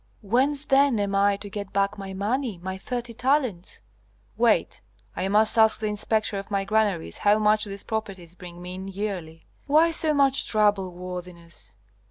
[0.23, 3.81] "Whence then am I to get back my money, my thirty talents?"
[4.35, 4.81] "Wait!
[5.15, 8.87] I must ask the inspector of my granaries how much these properties bring me in
[8.87, 11.75] yearly." "Why so much trouble, worthiness?